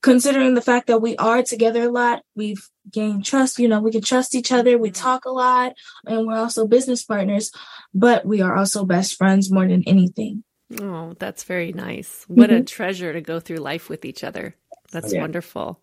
considering 0.01 0.53
the 0.53 0.61
fact 0.61 0.87
that 0.87 1.01
we 1.01 1.17
are 1.17 1.43
together 1.43 1.83
a 1.83 1.91
lot, 1.91 2.23
we've 2.33 2.69
gained 2.89 3.25
trust. 3.25 3.59
You 3.59 3.67
know, 3.67 3.81
we 3.81 3.91
can 3.91 4.01
trust 4.01 4.35
each 4.35 4.53
other. 4.53 4.77
We 4.77 4.91
talk 4.91 5.25
a 5.25 5.31
lot 5.31 5.73
and 6.05 6.25
we're 6.27 6.37
also 6.37 6.65
business 6.65 7.03
partners, 7.03 7.51
but 7.93 8.25
we 8.25 8.41
are 8.41 8.55
also 8.55 8.85
best 8.85 9.17
friends 9.17 9.51
more 9.51 9.67
than 9.67 9.83
anything. 9.85 10.45
Oh, 10.81 11.15
that's 11.19 11.43
very 11.43 11.71
nice. 11.73 12.25
What 12.27 12.49
Mm-hmm. 12.49 12.61
a 12.61 12.63
treasure 12.65 13.13
to 13.13 13.21
go 13.21 13.39
through 13.39 13.57
life 13.57 13.89
with 13.89 14.05
each 14.05 14.23
other. 14.23 14.55
That's 14.91 15.13
Yeah. 15.13 15.21
wonderful. 15.21 15.79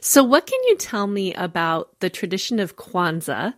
So, 0.00 0.24
what 0.24 0.46
can 0.46 0.58
you 0.68 0.76
tell 0.76 1.06
me 1.06 1.34
about 1.34 2.00
the 2.00 2.10
tradition 2.10 2.58
of 2.60 2.76
Kwanzaa 2.76 3.54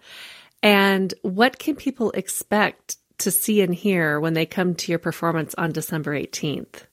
and 0.63 1.15
what 1.23 1.59
can 1.59 1.77
people 1.77 2.11
expect 2.13 2.97
to 3.19 3.31
see 3.31 3.61
and 3.63 3.75
hear 3.75 4.21
when 4.21 4.35
they 4.35 4.47
come 4.47 4.75
to 4.75 4.93
your 4.93 4.99
performance 4.99 5.55
on 5.57 5.73
December 5.73 6.13
18th? 6.15 6.87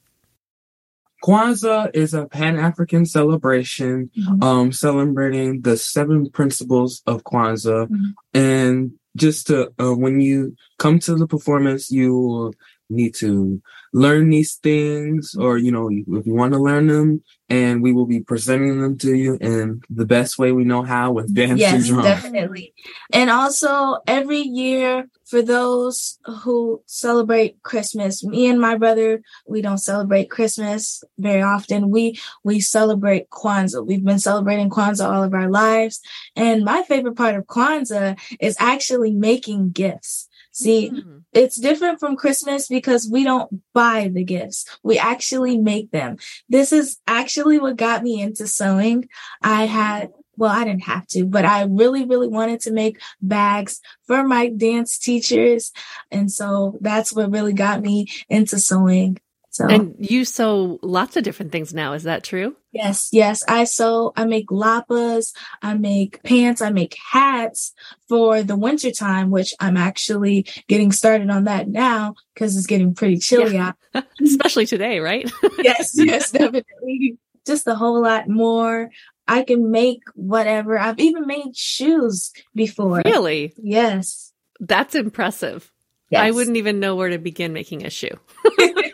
Kwanzaa 1.23 1.91
is 1.93 2.13
a 2.13 2.25
Pan 2.25 2.57
African 2.57 3.05
celebration, 3.05 4.09
Mhm. 4.17 4.43
um, 4.43 4.71
celebrating 4.71 5.61
the 5.61 5.77
seven 5.77 6.29
principles 6.31 7.03
of 7.05 7.23
Kwanzaa. 7.23 7.87
Mhm. 7.89 8.13
And 8.33 8.91
just 9.15 9.47
to, 9.47 9.71
uh, 9.79 9.93
when 9.93 10.19
you 10.21 10.55
come 10.79 10.97
to 10.99 11.15
the 11.15 11.27
performance, 11.27 11.91
you 11.91 12.13
will 12.17 12.53
need 12.91 13.15
to 13.15 13.61
learn 13.93 14.29
these 14.29 14.55
things, 14.55 15.35
or, 15.35 15.57
you 15.57 15.71
know, 15.71 15.89
if 15.89 16.25
you 16.25 16.33
want 16.33 16.53
to 16.53 16.59
learn 16.59 16.87
them, 16.87 17.21
and 17.49 17.83
we 17.83 17.91
will 17.91 18.05
be 18.05 18.21
presenting 18.21 18.79
them 18.81 18.97
to 18.97 19.13
you 19.13 19.37
in 19.41 19.81
the 19.89 20.05
best 20.05 20.39
way 20.39 20.53
we 20.53 20.63
know 20.63 20.81
how 20.83 21.11
with 21.11 21.33
dance 21.33 21.51
and 21.51 21.59
Yes, 21.59 21.87
drum. 21.87 22.03
definitely. 22.03 22.73
And 23.11 23.29
also 23.29 23.97
every 24.07 24.39
year 24.39 25.09
for 25.25 25.41
those 25.41 26.17
who 26.43 26.81
celebrate 26.85 27.61
Christmas, 27.63 28.23
me 28.23 28.47
and 28.47 28.61
my 28.61 28.77
brother, 28.77 29.21
we 29.45 29.61
don't 29.61 29.77
celebrate 29.77 30.29
Christmas 30.29 31.03
very 31.17 31.41
often. 31.41 31.89
We 31.89 32.17
we 32.45 32.61
celebrate 32.61 33.29
Kwanzaa. 33.29 33.85
We've 33.85 34.03
been 34.03 34.19
celebrating 34.19 34.69
Kwanzaa 34.69 35.11
all 35.11 35.23
of 35.23 35.33
our 35.33 35.49
lives. 35.49 35.99
And 36.37 36.63
my 36.63 36.83
favorite 36.83 37.17
part 37.17 37.35
of 37.35 37.45
Kwanzaa 37.47 38.17
is 38.39 38.55
actually 38.59 39.11
making 39.11 39.71
gifts. 39.71 40.29
See, 40.51 40.89
Mm. 40.89 41.23
it's 41.33 41.57
different 41.59 41.99
from 41.99 42.15
Christmas 42.17 42.67
because 42.67 43.09
we 43.09 43.23
don't 43.23 43.61
buy 43.73 44.09
the 44.13 44.23
gifts. 44.23 44.65
We 44.83 44.97
actually 44.99 45.57
make 45.57 45.91
them. 45.91 46.17
This 46.49 46.73
is 46.73 46.97
actually 47.07 47.59
what 47.59 47.77
got 47.77 48.03
me 48.03 48.21
into 48.21 48.47
sewing. 48.47 49.07
I 49.41 49.65
had, 49.65 50.11
well, 50.35 50.51
I 50.51 50.63
didn't 50.65 50.83
have 50.83 51.07
to, 51.07 51.25
but 51.25 51.45
I 51.45 51.63
really, 51.63 52.05
really 52.05 52.27
wanted 52.27 52.59
to 52.61 52.71
make 52.73 52.99
bags 53.21 53.79
for 54.07 54.23
my 54.23 54.49
dance 54.49 54.97
teachers. 54.97 55.71
And 56.11 56.31
so 56.31 56.77
that's 56.81 57.13
what 57.13 57.31
really 57.31 57.53
got 57.53 57.81
me 57.81 58.07
into 58.29 58.59
sewing. 58.59 59.17
So 59.51 59.67
And 59.67 59.95
you 59.99 60.23
sew 60.23 60.79
lots 60.81 61.17
of 61.17 61.23
different 61.23 61.51
things 61.51 61.73
now. 61.73 61.91
Is 61.93 62.03
that 62.03 62.23
true? 62.23 62.55
yes, 62.71 63.09
yes, 63.11 63.43
I 63.49 63.65
sew, 63.65 64.13
I 64.15 64.23
make 64.23 64.47
lapas, 64.47 65.33
I 65.61 65.73
make 65.73 66.23
pants, 66.23 66.61
I 66.61 66.69
make 66.69 66.95
hats 67.11 67.73
for 68.07 68.43
the 68.43 68.55
winter 68.55 68.91
time, 68.91 69.29
which 69.29 69.53
I'm 69.59 69.75
actually 69.75 70.45
getting 70.69 70.93
started 70.93 71.29
on 71.29 71.43
that 71.43 71.67
now 71.67 72.15
because 72.33 72.55
it's 72.55 72.65
getting 72.65 72.95
pretty 72.95 73.17
chilly 73.17 73.57
out. 73.57 73.75
Especially 74.23 74.65
today, 74.65 74.99
right? 74.99 75.29
yes, 75.61 75.91
yes, 75.95 76.31
definitely. 76.31 77.17
Just 77.45 77.67
a 77.67 77.75
whole 77.75 78.01
lot 78.01 78.29
more. 78.29 78.89
I 79.27 79.43
can 79.43 79.69
make 79.69 79.99
whatever. 80.15 80.79
I've 80.79 80.99
even 80.99 81.27
made 81.27 81.57
shoes 81.57 82.31
before. 82.55 83.01
really? 83.03 83.53
Yes. 83.61 84.31
That's 84.61 84.95
impressive. 84.95 85.69
yes. 86.09 86.21
I 86.21 86.31
wouldn't 86.31 86.55
even 86.57 86.79
know 86.79 86.95
where 86.95 87.09
to 87.09 87.17
begin 87.17 87.51
making 87.51 87.85
a 87.85 87.89
shoe. 87.89 88.17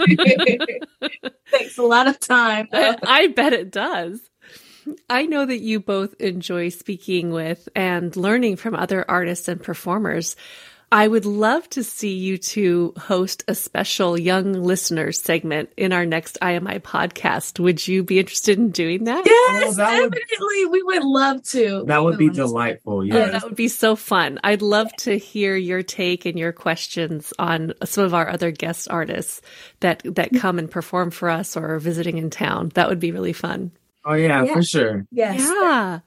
Takes 1.52 1.78
a 1.78 1.84
lot 1.84 2.08
of 2.08 2.20
time. 2.20 2.68
I, 2.72 2.98
I 3.04 3.28
bet 3.28 3.54
it 3.54 3.72
does. 3.72 4.20
I 5.10 5.26
know 5.26 5.46
that 5.46 5.60
you 5.60 5.80
both 5.80 6.14
enjoy 6.20 6.70
speaking 6.70 7.32
with 7.32 7.68
and 7.76 8.16
learning 8.16 8.56
from 8.56 8.76
other 8.76 9.04
artists 9.10 9.48
and 9.48 9.62
performers. 9.62 10.36
I 10.90 11.06
would 11.06 11.26
love 11.26 11.70
to 11.72 11.84
see 11.84 12.14
you 12.16 12.38
two 12.38 12.94
host 12.98 13.44
a 13.50 13.56
special 13.56 14.18
young 14.18 14.54
listeners 14.54 15.20
segment 15.20 15.70
in 15.76 15.92
our 15.92 16.06
next 16.06 16.38
IMI 16.42 16.80
podcast. 16.82 17.60
Would 17.60 17.86
you 17.86 18.04
be 18.04 18.20
interested 18.20 18.58
in 18.58 18.70
doing 18.70 19.04
that? 19.04 19.24
Yes, 19.26 19.74
Oh, 19.74 19.74
that 19.76 20.02
would- 20.02 20.14
definitely. 20.14 20.66
We 20.68 20.84
would 20.84 21.04
love 21.04 21.44
to. 21.50 21.84
That 21.88 22.04
would 22.06 22.18
be 22.18 22.30
We 22.30 22.38
love 22.38 22.50
delightful. 22.52 22.94
Oh, 23.00 23.02
Yeah. 23.02 23.30
that 23.32 23.44
would 23.44 23.56
be 23.56 23.68
so 23.68 23.98
fun. 23.98 24.40
I'd 24.46 24.62
love 24.62 24.90
to 25.00 25.18
hear 25.18 25.58
your 25.58 25.84
take 25.84 26.26
and 26.26 26.40
your 26.40 26.54
questions 26.54 27.34
on 27.38 27.74
some 27.84 28.06
of 28.06 28.14
our 28.14 28.30
other 28.30 28.52
guest 28.52 28.88
artists 28.90 29.42
that 29.82 30.02
that 30.06 30.32
come 30.36 30.58
and 30.58 30.72
perform 30.72 31.12
for 31.12 31.30
us 31.30 31.58
or 31.58 31.74
are 31.76 31.80
visiting 31.80 32.18
in 32.18 32.30
town. 32.30 32.72
That 32.76 32.88
would 32.88 33.02
be 33.02 33.12
really 33.12 33.34
fun. 33.34 33.72
Oh 34.06 34.14
yeah, 34.14 34.46
Yeah. 34.46 34.54
for 34.54 34.64
sure. 34.64 35.06
Yes. 35.12 35.40
Yeah. 35.42 36.00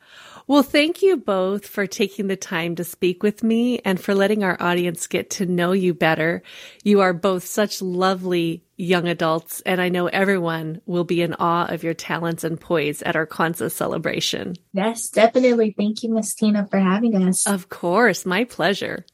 Well, 0.50 0.64
thank 0.64 1.00
you 1.00 1.16
both 1.16 1.64
for 1.64 1.86
taking 1.86 2.26
the 2.26 2.34
time 2.34 2.74
to 2.74 2.82
speak 2.82 3.22
with 3.22 3.44
me 3.44 3.78
and 3.84 4.00
for 4.00 4.16
letting 4.16 4.42
our 4.42 4.56
audience 4.58 5.06
get 5.06 5.30
to 5.30 5.46
know 5.46 5.70
you 5.70 5.94
better. 5.94 6.42
You 6.82 7.02
are 7.02 7.12
both 7.12 7.44
such 7.44 7.80
lovely 7.80 8.64
young 8.76 9.06
adults, 9.06 9.60
and 9.64 9.80
I 9.80 9.90
know 9.90 10.08
everyone 10.08 10.80
will 10.86 11.04
be 11.04 11.22
in 11.22 11.34
awe 11.34 11.66
of 11.66 11.84
your 11.84 11.94
talents 11.94 12.42
and 12.42 12.60
poise 12.60 13.00
at 13.02 13.14
our 13.14 13.28
Kwanzaa 13.28 13.70
celebration. 13.70 14.56
Yes, 14.72 15.08
definitely. 15.10 15.72
Thank 15.78 16.02
you, 16.02 16.12
Miss 16.12 16.34
Tina, 16.34 16.66
for 16.66 16.80
having 16.80 17.14
us. 17.28 17.46
Of 17.46 17.68
course, 17.68 18.26
my 18.26 18.42
pleasure. 18.42 19.06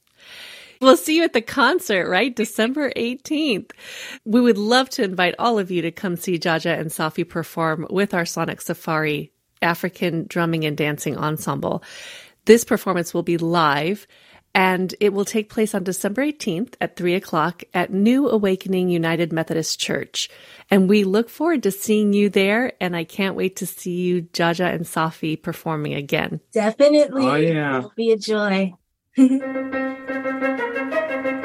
We'll 0.80 0.96
see 0.96 1.16
you 1.16 1.24
at 1.24 1.34
the 1.34 1.42
concert, 1.42 2.08
right? 2.08 2.34
December 2.34 2.92
18th. 2.96 3.72
We 4.24 4.40
would 4.40 4.56
love 4.56 4.88
to 4.90 5.04
invite 5.04 5.34
all 5.38 5.58
of 5.58 5.70
you 5.70 5.82
to 5.82 5.90
come 5.90 6.16
see 6.16 6.38
Jahja 6.38 6.80
and 6.80 6.88
Sahfi 6.88 7.28
perform 7.28 7.86
with 7.90 8.14
our 8.14 8.24
Sonic 8.24 8.62
Safari 8.62 9.32
African 9.62 10.26
Drumming 10.28 10.64
and 10.64 10.76
Dancing 10.76 11.16
Ensemble. 11.16 11.82
This 12.44 12.64
performance 12.64 13.12
will 13.12 13.22
be 13.22 13.38
live 13.38 14.06
and 14.56 14.94
it 15.00 15.12
will 15.12 15.26
take 15.26 15.50
place 15.50 15.74
on 15.74 15.84
December 15.84 16.22
18th 16.22 16.74
at 16.80 16.96
3 16.96 17.14
o'clock 17.14 17.62
at 17.74 17.92
New 17.92 18.30
Awakening 18.30 18.88
United 18.88 19.30
Methodist 19.30 19.78
Church. 19.78 20.30
And 20.70 20.88
we 20.88 21.04
look 21.04 21.28
forward 21.28 21.62
to 21.64 21.70
seeing 21.70 22.14
you 22.14 22.30
there, 22.30 22.72
and 22.80 22.96
I 22.96 23.04
can't 23.04 23.36
wait 23.36 23.56
to 23.56 23.66
see 23.66 23.96
you, 23.96 24.22
Jahja 24.22 24.74
and 24.74 24.86
Sahfi, 24.86 25.40
performing 25.40 25.92
again. 25.92 26.40
Definitely. 26.54 27.26
Oh, 27.26 27.34
yeah. 27.34 27.78
It'll 27.78 27.92
be 27.94 28.12
a 28.12 28.16
joy. 28.16 28.72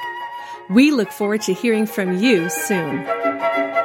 We 0.69 0.91
look 0.91 1.11
forward 1.11 1.41
to 1.41 1.53
hearing 1.55 1.87
from 1.87 2.19
you 2.19 2.47
soon. 2.47 3.82